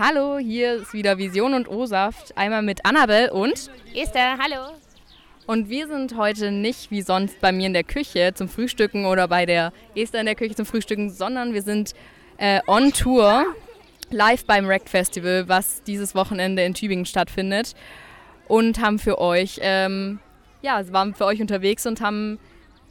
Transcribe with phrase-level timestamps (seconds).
[0.00, 2.38] Hallo, hier ist wieder Vision und O-Saft.
[2.38, 4.76] Einmal mit Annabel und Esther, hallo.
[5.48, 9.26] Und wir sind heute nicht wie sonst bei mir in der Küche zum Frühstücken oder
[9.26, 11.94] bei der Esther in der Küche zum Frühstücken, sondern wir sind
[12.36, 13.44] äh, on Tour
[14.10, 17.74] live beim Rect Festival, was dieses Wochenende in Tübingen stattfindet.
[18.46, 20.20] Und haben für euch, ähm,
[20.62, 22.38] ja, waren für euch unterwegs und haben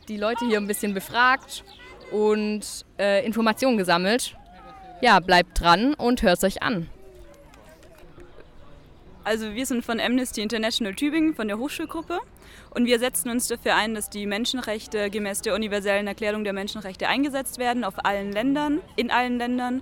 [0.10, 1.64] die Leute hier ein bisschen befragt
[2.12, 4.36] und äh, Informationen gesammelt.
[5.00, 6.90] Ja, bleibt dran und hört es euch an.
[9.28, 12.18] Also wir sind von Amnesty International Tübingen, von der Hochschulgruppe.
[12.70, 17.10] Und wir setzen uns dafür ein, dass die Menschenrechte gemäß der universellen Erklärung der Menschenrechte
[17.10, 19.82] eingesetzt werden auf allen Ländern, in allen Ländern.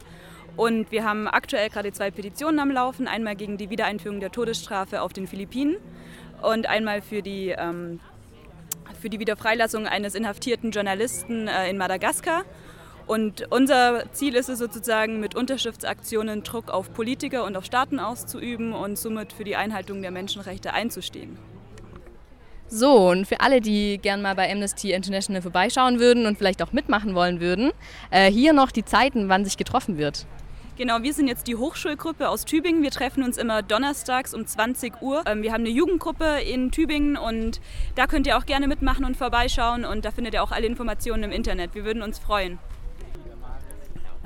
[0.58, 3.08] Und wir haben aktuell gerade zwei Petitionen am Laufen.
[3.08, 5.78] Einmal gegen die Wiedereinführung der Todesstrafe auf den Philippinen
[6.42, 8.00] und einmal für die, ähm,
[9.00, 12.46] für die Wiederfreilassung eines inhaftierten Journalisten äh, in Madagaskar.
[13.08, 18.74] Und unser Ziel ist es sozusagen, mit Unterschriftsaktionen Druck auf Politiker und auf Staaten auszuüben
[18.74, 21.38] und somit für die Einhaltung der Menschenrechte einzustehen.
[22.68, 26.72] So, und für alle, die gern mal bei Amnesty International vorbeischauen würden und vielleicht auch
[26.74, 27.72] mitmachen wollen würden,
[28.10, 30.26] äh, hier noch die Zeiten, wann sich getroffen wird.
[30.78, 32.82] Genau, wir sind jetzt die Hochschulgruppe aus Tübingen.
[32.82, 35.24] Wir treffen uns immer donnerstags um 20 Uhr.
[35.26, 37.62] Ähm, wir haben eine Jugendgruppe in Tübingen und
[37.94, 41.24] da könnt ihr auch gerne mitmachen und vorbeischauen und da findet ihr auch alle Informationen
[41.24, 41.76] im Internet.
[41.76, 42.58] Wir würden uns freuen.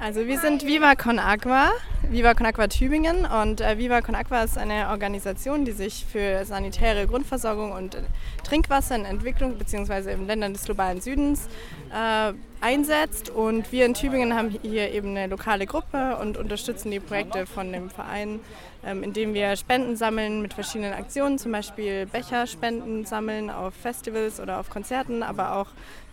[0.02, 1.72] Also wir sind Viva Con Agua,
[2.12, 6.44] Viva Con Agua Tübingen und äh, Viva Con Agua ist eine Organisation, die sich für
[6.44, 7.98] sanitäre Grundversorgung und
[8.44, 10.14] Trinkwasser in Entwicklung bzw.
[10.14, 11.48] in Ländern des globalen Südens
[11.94, 17.00] äh, einsetzt und wir in Tübingen haben hier eben eine lokale Gruppe und unterstützen die
[17.00, 18.40] Projekte von dem Verein,
[18.84, 24.60] ähm, indem wir Spenden sammeln mit verschiedenen Aktionen, zum Beispiel Becherspenden sammeln auf Festivals oder
[24.60, 25.68] auf Konzerten, aber auch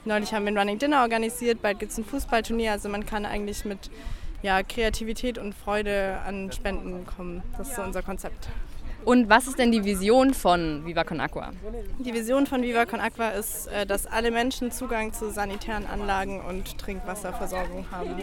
[0.07, 2.71] Neulich haben wir ein Running Dinner organisiert, bald gibt es ein Fußballturnier.
[2.71, 3.91] Also man kann eigentlich mit
[4.43, 7.43] ja, Kreativität und Freude an Spenden kommen.
[7.57, 8.49] Das ist so unser Konzept.
[9.05, 11.53] Und was ist denn die Vision von Viva Con Aqua?
[12.01, 16.41] Die Vision von Viva Con Aqua ist, äh, dass alle Menschen Zugang zu sanitären Anlagen
[16.41, 18.17] und Trinkwasserversorgung haben.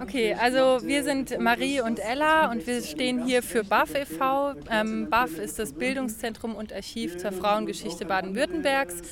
[0.00, 4.54] Okay, also wir sind Marie und Ella und wir stehen hier für BAF e.V.
[4.70, 9.02] Ähm, BAF ist das Bildungszentrum und Archiv zur Frauengeschichte Baden-Württembergs.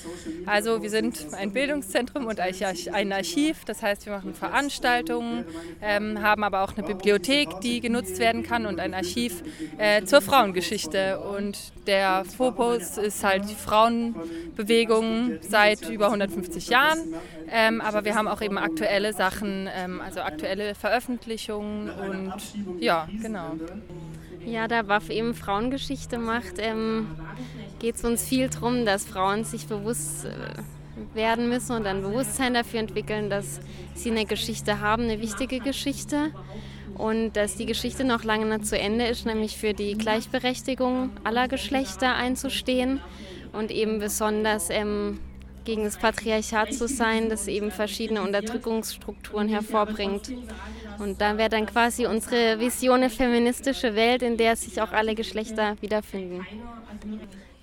[0.47, 5.44] Also wir sind ein Bildungszentrum und ein Archiv, das heißt wir machen Veranstaltungen,
[5.81, 9.42] ähm, haben aber auch eine Bibliothek, die genutzt werden kann und ein Archiv
[9.78, 11.20] äh, zur Frauengeschichte.
[11.20, 16.98] Und der Fokus ist halt die Frauenbewegung seit über 150 Jahren,
[17.50, 22.34] ähm, aber wir haben auch eben aktuelle Sachen, ähm, also aktuelle Veröffentlichungen und
[22.81, 23.53] ja, genau.
[24.44, 27.06] Ja, da WAF eben Frauengeschichte macht, ähm,
[27.78, 32.54] geht es uns viel darum, dass Frauen sich bewusst äh, werden müssen und ein Bewusstsein
[32.54, 33.60] dafür entwickeln, dass
[33.94, 36.32] sie eine Geschichte haben, eine wichtige Geschichte
[36.97, 41.48] und dass die Geschichte noch lange nicht zu Ende ist, nämlich für die Gleichberechtigung aller
[41.48, 43.00] Geschlechter einzustehen
[43.53, 45.19] und eben besonders ähm,
[45.64, 50.32] gegen das Patriarchat zu sein, das eben verschiedene Unterdrückungsstrukturen hervorbringt.
[50.98, 55.14] Und da wäre dann quasi unsere Vision eine feministische Welt, in der sich auch alle
[55.14, 56.47] Geschlechter wiederfinden.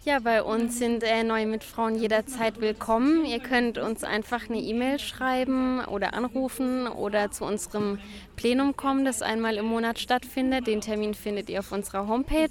[0.05, 3.25] Ja, bei uns sind äh, neue Mitfrauen jederzeit willkommen.
[3.25, 7.99] Ihr könnt uns einfach eine E-Mail schreiben oder anrufen oder zu unserem
[8.37, 10.67] Plenum kommen, das einmal im Monat stattfindet.
[10.67, 12.47] Den Termin findet ihr auf unserer Homepage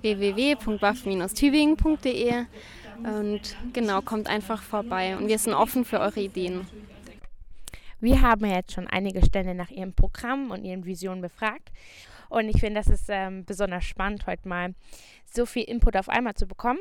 [0.00, 2.44] www.waff-tübingen.de.
[3.02, 6.68] Und genau, kommt einfach vorbei und wir sind offen für eure Ideen.
[7.98, 11.72] Wir haben jetzt schon einige Stände nach ihrem Programm und ihren Visionen befragt.
[12.28, 14.74] Und ich finde, das ist ähm, besonders spannend, heute mal
[15.24, 16.78] so viel Input auf einmal zu bekommen.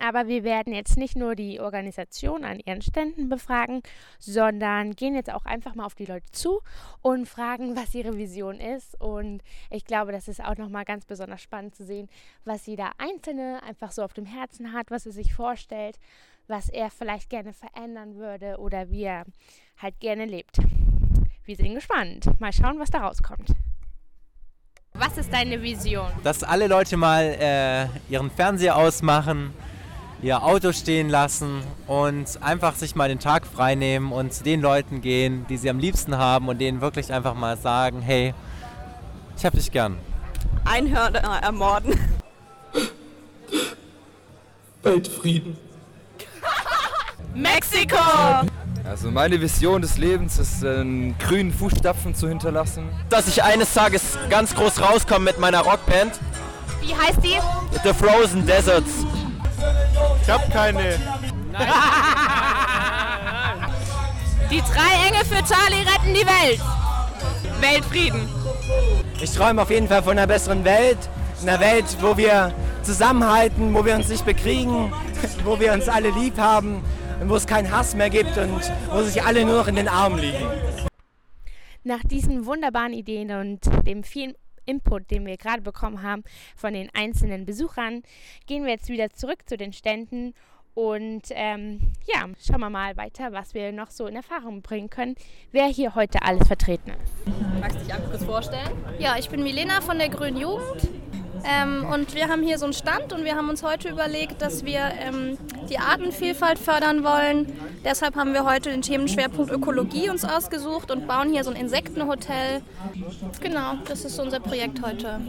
[0.00, 3.82] Aber wir werden jetzt nicht nur die Organisation an ihren Ständen befragen,
[4.18, 6.60] sondern gehen jetzt auch einfach mal auf die Leute zu
[7.02, 8.98] und fragen, was ihre Vision ist.
[9.00, 12.08] Und ich glaube, das ist auch nochmal ganz besonders spannend zu sehen,
[12.44, 15.98] was jeder Einzelne einfach so auf dem Herzen hat, was er sich vorstellt,
[16.46, 19.24] was er vielleicht gerne verändern würde oder wie er
[19.76, 20.58] halt gerne lebt.
[21.44, 22.28] Wir sind gespannt.
[22.40, 23.52] Mal schauen, was da rauskommt.
[24.94, 26.06] Was ist deine Vision?
[26.22, 29.52] Dass alle Leute mal äh, ihren Fernseher ausmachen
[30.22, 34.60] ihr Auto stehen lassen und einfach sich mal den Tag frei nehmen und zu den
[34.60, 38.32] Leuten gehen, die sie am liebsten haben und denen wirklich einfach mal sagen, hey,
[39.36, 39.98] ich hab dich gern.
[40.64, 41.98] Einhörner ermorden.
[44.82, 45.58] Weltfrieden.
[47.34, 47.96] Mexiko!
[48.84, 52.88] Also meine Vision des Lebens ist, einen grünen Fußstapfen zu hinterlassen.
[53.08, 56.18] Dass ich eines Tages ganz groß rauskomme mit meiner Rockband.
[56.82, 57.38] Wie heißt die?
[57.84, 58.90] The Frozen Deserts.
[60.22, 60.98] Ich hab keine.
[64.50, 66.60] Die drei Engel für Charlie retten die Welt.
[67.60, 68.28] Weltfrieden.
[69.20, 70.98] Ich träume auf jeden Fall von einer besseren Welt.
[71.40, 72.52] Einer Welt, wo wir
[72.82, 74.92] zusammenhalten, wo wir uns nicht bekriegen,
[75.44, 76.82] wo wir uns alle lieb haben
[77.28, 80.18] wo es keinen Hass mehr gibt und wo sich alle nur noch in den Armen
[80.18, 80.46] liegen.
[81.84, 84.34] Nach diesen wunderbaren Ideen und dem vielen
[84.66, 86.22] Input, den wir gerade bekommen haben
[86.56, 88.02] von den einzelnen Besuchern,
[88.46, 90.34] gehen wir jetzt wieder zurück zu den Ständen
[90.74, 95.16] und ähm, ja, schauen wir mal weiter, was wir noch so in Erfahrung bringen können,
[95.50, 97.60] wer hier heute alles vertreten ist.
[97.60, 98.70] Magst du dich einfach kurz vorstellen?
[98.98, 100.88] Ja, ich bin Milena von der Grünen Jugend.
[101.44, 104.64] Ähm, und wir haben hier so einen Stand und wir haben uns heute überlegt, dass
[104.64, 107.52] wir ähm, die Artenvielfalt fördern wollen.
[107.84, 112.62] Deshalb haben wir heute den Themenschwerpunkt Ökologie uns ausgesucht und bauen hier so ein Insektenhotel.
[113.40, 115.20] Genau, das ist unser Projekt heute.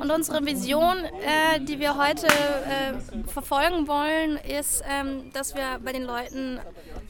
[0.00, 5.92] Und unsere Vision, äh, die wir heute äh, verfolgen wollen, ist, ähm, dass wir bei
[5.92, 6.60] den Leuten,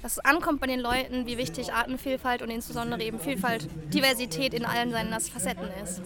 [0.02, 4.64] dass es ankommt bei den Leuten, wie wichtig Artenvielfalt und insbesondere eben Vielfalt, Diversität in
[4.64, 6.02] allen seinen Facetten ist.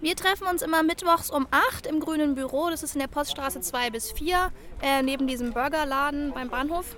[0.00, 2.70] Wir treffen uns immer mittwochs um 8 im grünen Büro.
[2.70, 4.50] Das ist in der Poststraße 2 bis 4,
[4.82, 6.96] äh, neben diesem Burgerladen beim Bahnhof.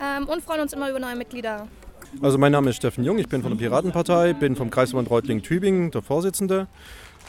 [0.00, 1.66] Ähm, und freuen uns immer über neue Mitglieder.
[2.22, 5.90] Also mein Name ist Steffen Jung, ich bin von der Piratenpartei, bin vom Kreisverband Reutlingen-Tübingen,
[5.90, 6.68] der Vorsitzende.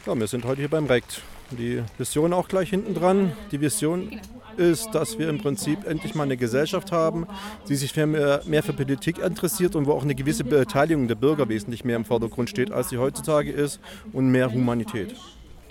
[0.06, 1.22] Ja, wir sind heute hier beim RECT.
[1.52, 3.34] Die Vision auch gleich hinten dran.
[3.52, 4.20] Die Vision
[4.60, 7.26] ist, dass wir im Prinzip endlich mal eine Gesellschaft haben,
[7.68, 11.48] die sich mehr, mehr für Politik interessiert und wo auch eine gewisse Beteiligung der Bürger
[11.50, 13.80] wesentlich mehr im Vordergrund steht, als sie heutzutage ist
[14.14, 15.16] und mehr Humanität.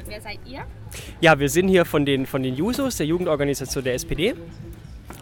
[0.06, 0.64] Wer seid ihr?
[1.20, 4.34] Ja, wir sind hier von den, von den Jusos, der Jugendorganisation der SPD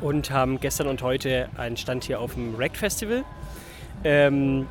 [0.00, 3.24] und haben gestern und heute einen Stand hier auf dem RECT Festival,
[4.04, 4.66] ähm,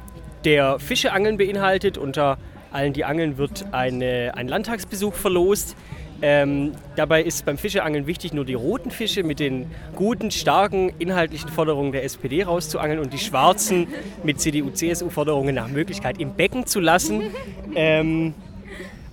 [0.46, 1.98] der Fischeangeln beinhaltet.
[1.98, 2.38] Unter
[2.76, 5.76] allen, die angeln, wird eine, ein Landtagsbesuch verlost.
[6.22, 11.50] Ähm, dabei ist beim Fischeangeln wichtig, nur die roten Fische mit den guten, starken inhaltlichen
[11.50, 13.88] Forderungen der SPD rauszuangeln und die schwarzen
[14.24, 17.24] mit CDU-CSU-Forderungen nach Möglichkeit im Becken zu lassen.
[17.76, 18.34] Ähm,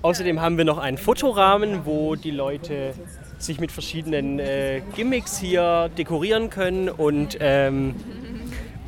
[0.03, 2.95] außerdem haben wir noch einen Fotorahmen, wo die Leute
[3.39, 7.97] sich mit verschiedenen äh, Gimmicks hier dekorieren können und, ähm,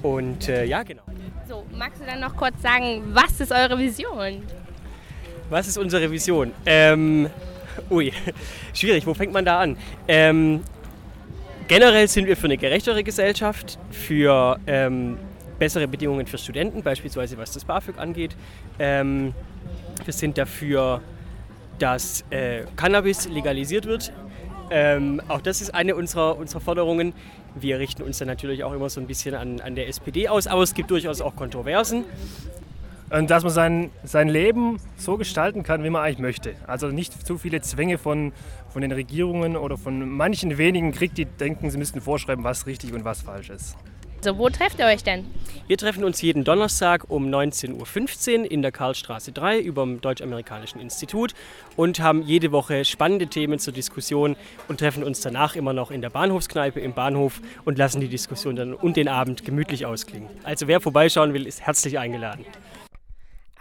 [0.03, 1.03] und äh, ja, genau.
[1.49, 4.43] So, magst du dann noch kurz sagen, was ist eure Vision?
[5.51, 6.53] Was ist unsere Vision?
[6.65, 7.29] Ähm,
[7.91, 8.13] ui,
[8.75, 9.77] schwierig, wo fängt man da an?
[10.09, 10.63] Ähm,
[11.69, 15.19] generell sind wir für eine gerechtere Gesellschaft, für ähm,
[15.59, 18.37] bessere Bedingungen für Studenten, beispielsweise was das BAföG angeht.
[18.79, 19.35] Ähm,
[20.05, 21.03] wir sind dafür,
[21.79, 24.13] dass äh, Cannabis legalisiert wird.
[24.71, 27.13] Ähm, auch das ist eine unserer, unserer Forderungen.
[27.55, 30.47] Wir richten uns dann natürlich auch immer so ein bisschen an, an der SPD aus,
[30.47, 32.05] aber es gibt durchaus auch Kontroversen.
[33.17, 36.57] Und dass man sein, sein Leben so gestalten kann, wie man eigentlich möchte.
[36.67, 38.33] Also nicht zu viele Zwänge von,
[38.71, 42.93] von den Regierungen oder von manchen wenigen kriegt, die denken, sie müssten vorschreiben, was richtig
[42.93, 43.77] und was falsch ist.
[44.21, 45.27] So, wo trefft ihr euch denn?
[45.69, 50.81] Wir treffen uns jeden Donnerstag um 19.15 Uhr in der Karlstraße 3 über dem Deutsch-Amerikanischen
[50.81, 51.35] Institut
[51.77, 54.35] und haben jede Woche spannende Themen zur Diskussion
[54.67, 58.57] und treffen uns danach immer noch in der Bahnhofskneipe im Bahnhof und lassen die Diskussion
[58.57, 60.29] dann und den Abend gemütlich ausklingen.
[60.43, 62.45] Also wer vorbeischauen will, ist herzlich eingeladen.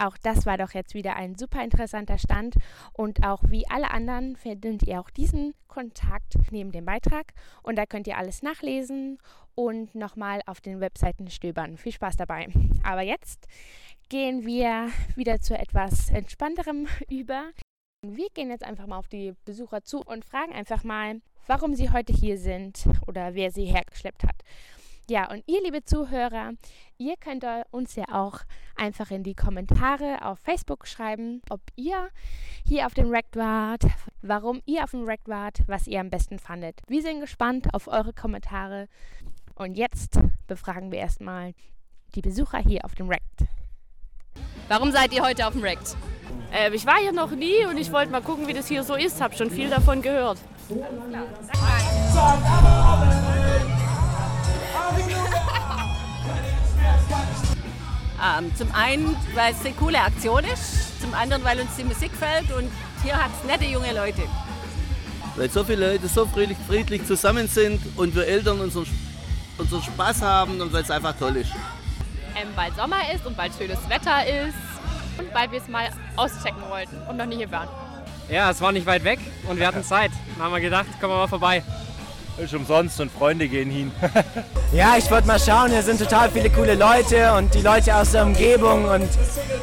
[0.03, 2.55] Auch das war doch jetzt wieder ein super interessanter Stand
[2.91, 7.85] und auch wie alle anderen findet ihr auch diesen Kontakt neben dem Beitrag und da
[7.85, 9.17] könnt ihr alles nachlesen
[9.55, 11.77] und nochmal auf den Webseiten stöbern.
[11.77, 12.49] Viel Spaß dabei.
[12.83, 13.47] Aber jetzt
[14.09, 17.51] gehen wir wieder zu etwas entspannterem über.
[18.05, 21.91] Wir gehen jetzt einfach mal auf die Besucher zu und fragen einfach mal, warum sie
[21.91, 24.43] heute hier sind oder wer sie hergeschleppt hat.
[25.09, 26.53] Ja, und ihr, liebe Zuhörer,
[26.97, 28.39] ihr könnt uns ja auch
[28.77, 32.09] einfach in die Kommentare auf Facebook schreiben, ob ihr
[32.65, 33.83] hier auf dem Rect wart,
[34.21, 36.79] warum ihr auf dem Rect wart, was ihr am besten fandet.
[36.87, 38.87] Wir sind gespannt auf eure Kommentare.
[39.55, 41.53] Und jetzt befragen wir erstmal
[42.15, 43.45] die Besucher hier auf dem Rect.
[44.69, 45.97] Warum seid ihr heute auf dem Rect?
[46.53, 48.95] Äh, ich war hier noch nie und ich wollte mal gucken, wie das hier so
[48.95, 49.19] ist.
[49.21, 50.39] Hab schon viel davon gehört.
[58.23, 62.11] Ähm, zum einen, weil es eine coole Aktion ist, zum anderen, weil uns die Musik
[62.11, 62.71] gefällt und
[63.03, 64.21] hier hat es nette junge Leute.
[65.35, 68.85] Weil so viele Leute so friedlich, friedlich zusammen sind und wir Eltern unseren,
[69.57, 71.51] unseren Spaß haben und weil es einfach toll ist.
[72.35, 74.55] Ähm, weil Sommer ist und weil schönes Wetter ist
[75.17, 77.67] und weil wir es mal auschecken wollten und noch nie hier waren.
[78.29, 80.11] Ja, es war nicht weit weg und wir hatten Zeit.
[80.35, 81.61] Dann haben wir gedacht, kommen wir mal vorbei.
[82.37, 83.91] Ist umsonst und Freunde gehen hin.
[84.73, 88.11] ja, ich wollte mal schauen, hier sind total viele coole Leute und die Leute aus
[88.11, 89.07] der Umgebung und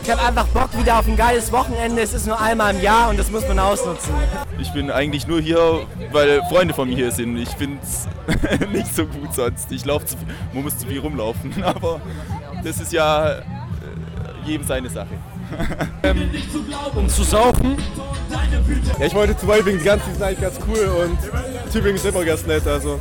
[0.03, 2.01] ich habe einfach Bock wieder auf ein geiles Wochenende.
[2.01, 4.15] Es ist nur einmal im Jahr und das muss man ausnutzen.
[4.61, 5.81] Ich bin eigentlich nur hier,
[6.13, 7.37] weil Freunde von mir hier sind.
[7.39, 8.09] Ich finde es
[8.73, 9.73] nicht so gut sonst.
[9.73, 10.17] Ich laufe zu
[10.53, 12.01] man muss zu viel rumlaufen, aber
[12.63, 13.43] das ist ja äh,
[14.47, 15.19] jedem seine Sache.
[16.03, 16.31] Ähm,
[16.95, 17.77] um zu saufen.
[18.99, 22.47] Ja, ich wollte zu die ganzen sind eigentlich ganz cool und Tübingen ist immer ganz
[22.47, 23.01] nett, also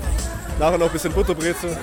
[0.59, 1.77] nachher noch ein bisschen Butterbrezel.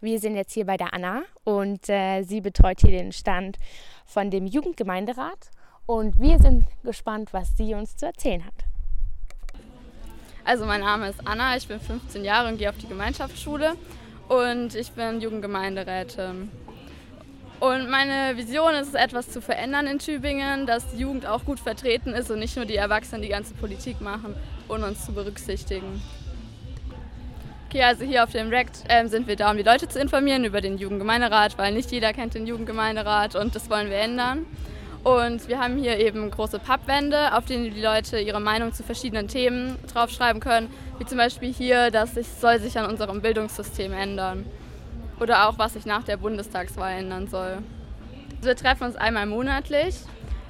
[0.00, 3.56] Wir sind jetzt hier bei der Anna und äh, sie betreut hier den Stand
[4.04, 5.50] von dem Jugendgemeinderat
[5.86, 8.54] und wir sind gespannt, was sie uns zu erzählen hat.
[10.44, 13.74] Also mein Name ist Anna, ich bin 15 Jahre und gehe auf die Gemeinschaftsschule
[14.28, 16.50] und ich bin Jugendgemeinderätin.
[17.60, 21.60] Und meine Vision ist es, etwas zu verändern in Tübingen, dass die Jugend auch gut
[21.60, 24.34] vertreten ist und nicht nur die Erwachsenen die ganze Politik machen,
[24.68, 26.02] ohne uns zu berücksichtigen.
[27.68, 30.44] Okay, also hier auf dem Rect äh, sind wir da, um die Leute zu informieren
[30.44, 34.46] über den Jugendgemeinderat, weil nicht jeder kennt den Jugendgemeinderat und das wollen wir ändern.
[35.02, 39.28] Und wir haben hier eben große Pappwände, auf denen die Leute ihre Meinung zu verschiedenen
[39.28, 44.44] Themen draufschreiben können, wie zum Beispiel hier, dass sich soll sich an unserem Bildungssystem ändern
[45.24, 47.56] oder auch was sich nach der Bundestagswahl ändern soll.
[48.36, 49.96] Also wir treffen uns einmal monatlich.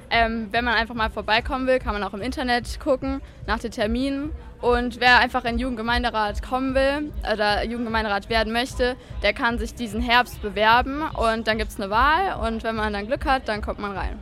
[0.09, 3.71] Ähm, wenn man einfach mal vorbeikommen will, kann man auch im Internet gucken nach den
[3.71, 4.31] Terminen.
[4.61, 9.75] Und wer einfach in den Jugendgemeinderat kommen will oder Jugendgemeinderat werden möchte, der kann sich
[9.75, 13.47] diesen Herbst bewerben und dann gibt es eine Wahl und wenn man dann Glück hat,
[13.47, 14.19] dann kommt man rein.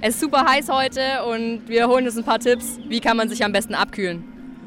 [0.00, 3.28] Es ist super heiß heute und wir holen uns ein paar Tipps, wie kann man
[3.28, 4.24] sich am besten abkühlen.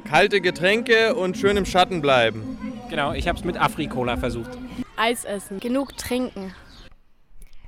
[0.08, 2.59] Kalte Getränke und schön im Schatten bleiben.
[2.90, 4.50] Genau, ich habe es mit Afri-Cola versucht.
[4.96, 6.56] Eis essen, genug trinken.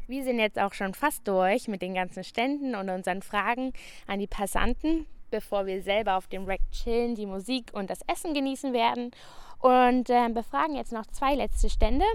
[0.08, 3.72] Wir sind jetzt auch schon fast durch mit den ganzen Ständen und unseren Fragen
[4.08, 8.34] an die Passanten, bevor wir selber auf dem Rack chillen, die Musik und das Essen
[8.34, 9.12] genießen werden.
[9.60, 12.06] Und äh, befragen jetzt noch zwei letzte Stände.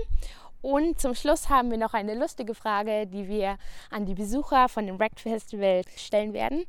[0.61, 3.57] Und zum Schluss haben wir noch eine lustige Frage, die wir
[3.89, 6.65] an die Besucher von dem Rack Festival stellen werden.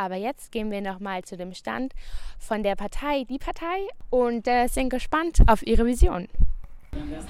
[0.00, 1.92] Aber jetzt gehen wir nochmal zu dem Stand
[2.38, 6.26] von der Partei Die Partei und äh, sind gespannt auf ihre Vision.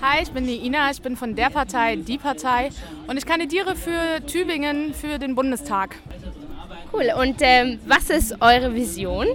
[0.01, 2.71] Hi, ich bin die Ina, ich bin von der Partei Die Partei
[3.09, 5.97] und ich kandidiere für Tübingen für den Bundestag.
[6.93, 9.27] Cool, und ähm, was ist eure Vision?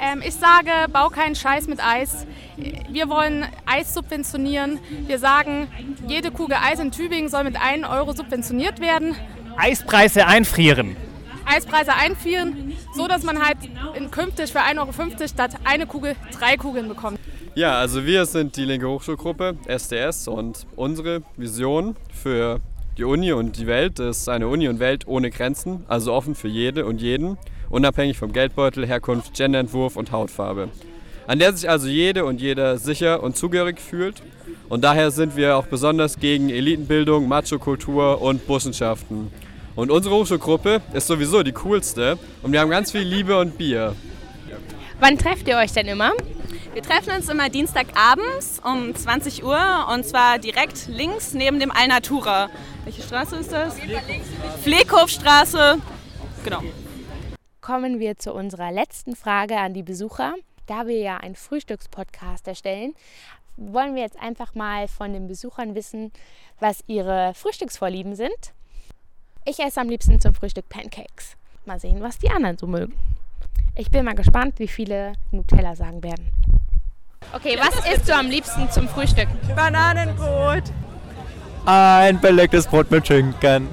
[0.00, 2.24] Ähm, ich sage, bau keinen Scheiß mit Eis.
[2.88, 4.78] Wir wollen Eis subventionieren.
[5.08, 5.66] Wir sagen,
[6.06, 9.16] jede Kugel Eis in Tübingen soll mit 1 Euro subventioniert werden.
[9.56, 10.96] Eispreise einfrieren.
[11.54, 13.58] Eispreise einfrieren, so dass man halt
[14.10, 17.18] künftig für 1,50 Euro statt eine Kugel drei Kugeln bekommt.
[17.54, 22.60] Ja, also wir sind die linke Hochschulgruppe SDS und unsere Vision für
[22.96, 26.48] die Uni und die Welt ist eine Uni und Welt ohne Grenzen, also offen für
[26.48, 27.36] jede und jeden,
[27.68, 30.68] unabhängig vom Geldbeutel, Herkunft, Genderentwurf und Hautfarbe.
[31.26, 34.22] An der sich also jede und jeder sicher und zugehörig fühlt.
[34.68, 39.30] Und daher sind wir auch besonders gegen Elitenbildung, Machokultur und Burschenschaften.
[39.74, 43.96] Und unsere Hochschulgruppe ist sowieso die coolste und wir haben ganz viel Liebe und Bier.
[45.00, 46.12] Wann trefft ihr euch denn immer?
[46.74, 52.50] Wir treffen uns immer Dienstagabends um 20 Uhr und zwar direkt links neben dem Alnatura.
[52.84, 53.76] Welche Straße ist das?
[54.62, 55.78] Fleghofstraße.
[56.44, 56.62] Genau.
[57.60, 60.34] Kommen wir zu unserer letzten Frage an die Besucher.
[60.66, 62.94] Da wir ja einen Frühstückspodcast erstellen,
[63.56, 66.12] wollen wir jetzt einfach mal von den Besuchern wissen,
[66.60, 68.54] was ihre Frühstücksvorlieben sind.
[69.44, 71.36] Ich esse am liebsten zum Frühstück Pancakes.
[71.66, 72.94] Mal sehen, was die anderen so mögen.
[73.76, 76.30] Ich bin mal gespannt, wie viele Nutella sagen werden.
[77.32, 79.28] Okay, was isst du am liebsten zum Frühstück?
[79.56, 80.64] Bananenbrot.
[81.64, 83.68] Ein belegtes Brot mit Schinken.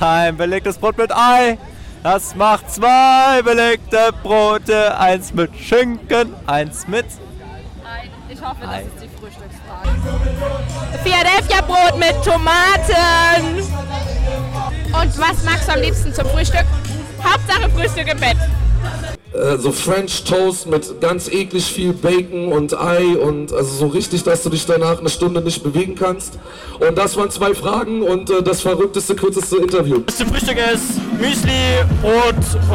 [0.00, 1.56] Ein belegtes Brot mit Ei.
[2.02, 4.98] Das macht zwei belegte Brote.
[4.98, 7.06] Eins mit Schinken, eins mit
[8.28, 8.82] Ich hoffe, Ei.
[8.82, 9.88] das ist die Frühstücksfrage.
[11.02, 13.62] Philadelphia Brot mit Tomaten.
[14.92, 16.64] Und was magst du am liebsten zum Frühstück?
[17.22, 18.36] Hauptsache Frühstück im Bett.
[19.34, 24.22] Äh, so French Toast mit ganz eklig viel Bacon und Ei und also so richtig,
[24.24, 26.38] dass du dich danach eine Stunde nicht bewegen kannst.
[26.80, 30.00] Und das waren zwei Fragen und äh, das verrückteste, kürzeste Interview.
[30.00, 32.34] Das Frühstück ist Müsli, Brot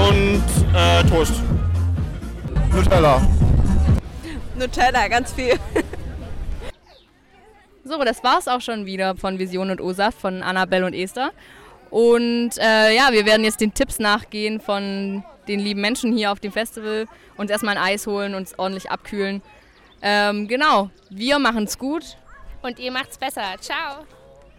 [0.09, 0.43] und
[0.73, 1.33] äh, Toast.
[2.73, 3.21] Nutella.
[4.57, 5.53] Nutella, ganz viel.
[7.83, 11.31] So, das war's auch schon wieder von Vision und OSAF von Annabelle und Esther.
[11.89, 16.39] Und äh, ja, wir werden jetzt den Tipps nachgehen von den lieben Menschen hier auf
[16.39, 19.41] dem Festival, uns erstmal ein Eis holen, uns ordentlich abkühlen.
[20.01, 22.17] Ähm, genau, wir machen's gut.
[22.61, 23.55] Und ihr macht's besser.
[23.59, 24.05] Ciao.